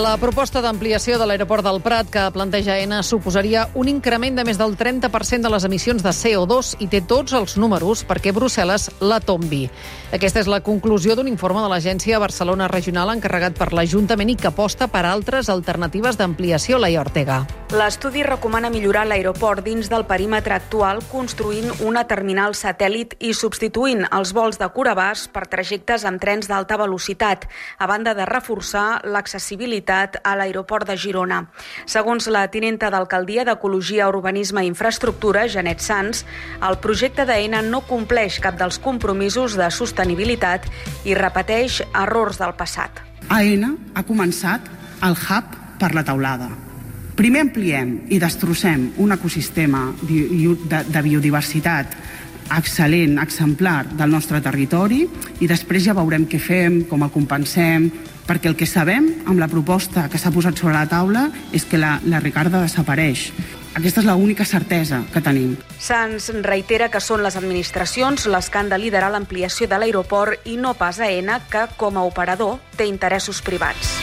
La 0.00 0.14
proposta 0.16 0.62
d'ampliació 0.64 1.18
de 1.20 1.26
l'aeroport 1.28 1.66
del 1.66 1.82
Prat 1.84 2.08
que 2.08 2.22
planteja 2.32 2.78
ENA 2.80 3.02
suposaria 3.04 3.66
un 3.76 3.90
increment 3.92 4.38
de 4.38 4.44
més 4.48 4.56
del 4.56 4.72
30% 4.80 5.44
de 5.44 5.50
les 5.52 5.66
emissions 5.68 6.00
de 6.00 6.14
CO2 6.16 6.72
i 6.80 6.88
té 6.88 7.02
tots 7.04 7.36
els 7.36 7.58
números 7.60 8.00
perquè 8.08 8.32
Brussel·les 8.32 8.88
la 9.04 9.20
tombi. 9.20 9.66
Aquesta 10.16 10.40
és 10.40 10.48
la 10.48 10.62
conclusió 10.64 11.12
d'un 11.12 11.28
informe 11.28 11.60
de 11.60 11.68
l'Agència 11.68 12.22
Barcelona 12.24 12.72
Regional 12.72 13.12
encarregat 13.12 13.60
per 13.60 13.74
l'Ajuntament 13.76 14.32
i 14.32 14.38
que 14.40 14.48
aposta 14.48 14.88
per 14.88 15.04
altres 15.04 15.52
alternatives 15.52 16.16
d'ampliació, 16.16 16.80
Laia 16.80 17.04
Ortega. 17.04 17.42
L'estudi 17.72 18.20
recomana 18.20 18.68
millorar 18.68 19.06
l'aeroport 19.08 19.64
dins 19.64 19.86
del 19.88 20.02
perímetre 20.04 20.52
actual 20.52 20.98
construint 21.08 21.70
una 21.80 22.02
terminal 22.04 22.52
satèl·lit 22.52 23.14
i 23.24 23.30
substituint 23.32 24.02
els 24.12 24.34
vols 24.36 24.58
de 24.60 24.66
Curabàs 24.74 25.22
per 25.32 25.46
trajectes 25.48 26.02
amb 26.04 26.20
trens 26.20 26.50
d'alta 26.50 26.76
velocitat, 26.76 27.46
a 27.80 27.86
banda 27.88 28.12
de 28.12 28.26
reforçar 28.28 29.00
l'accessibilitat 29.08 30.18
a 30.20 30.34
l'aeroport 30.36 30.84
de 30.90 30.98
Girona. 31.00 31.38
Segons 31.88 32.28
la 32.28 32.42
tinenta 32.52 32.90
d'Alcaldia 32.92 33.46
d'Ecologia, 33.48 34.10
Urbanisme 34.12 34.66
i 34.66 34.68
Infraestructura, 34.68 35.46
Janet 35.48 35.80
Sans, 35.80 36.26
el 36.60 36.76
projecte 36.76 37.24
d'ENA 37.24 37.62
no 37.70 37.80
compleix 37.88 38.36
cap 38.44 38.58
dels 38.60 38.76
compromisos 38.76 39.56
de 39.56 39.70
sostenibilitat 39.72 40.68
i 41.08 41.16
repeteix 41.16 41.80
errors 41.94 42.36
del 42.36 42.52
passat. 42.52 43.00
AENA 43.32 43.72
ha 43.96 44.04
començat 44.04 44.68
el 45.08 45.16
hub 45.16 45.56
per 45.80 45.94
la 45.96 46.04
taulada. 46.04 46.50
Primer 47.22 47.44
ampliem 47.44 47.90
i 48.10 48.16
destrossem 48.18 48.88
un 48.98 49.14
ecosistema 49.14 49.84
de 50.02 51.02
biodiversitat 51.06 51.92
excel·lent, 52.56 53.20
exemplar 53.22 53.84
del 53.92 54.10
nostre 54.10 54.40
territori 54.42 55.04
i 55.38 55.46
després 55.46 55.84
ja 55.84 55.94
veurem 55.94 56.26
què 56.26 56.40
fem, 56.42 56.80
com 56.90 57.06
el 57.06 57.14
compensem, 57.14 57.86
perquè 58.26 58.50
el 58.50 58.58
que 58.58 58.66
sabem 58.66 59.06
amb 59.22 59.38
la 59.38 59.46
proposta 59.46 60.08
que 60.10 60.18
s'ha 60.18 60.34
posat 60.34 60.58
sobre 60.58 60.74
la 60.74 60.88
taula 60.90 61.28
és 61.54 61.62
que 61.62 61.78
la, 61.78 62.00
la 62.10 62.18
Ricarda 62.18 62.64
desapareix. 62.66 63.28
Aquesta 63.78 64.02
és 64.02 64.10
l'única 64.10 64.42
certesa 64.42 65.04
que 65.14 65.22
tenim. 65.22 65.54
Sans 65.78 66.32
reitera 66.42 66.90
que 66.90 66.98
són 66.98 67.22
les 67.22 67.38
administracions 67.38 68.26
les 68.26 68.50
que 68.50 68.58
han 68.58 68.74
de 68.74 68.82
liderar 68.82 69.14
l'ampliació 69.14 69.70
de 69.70 69.78
l'aeroport 69.78 70.42
i 70.50 70.58
no 70.58 70.74
pas 70.74 70.98
a 70.98 71.06
ENA, 71.06 71.44
que, 71.46 71.68
com 71.78 72.02
a 72.02 72.08
operador, 72.10 72.58
té 72.74 72.90
interessos 72.90 73.46
privats. 73.46 74.01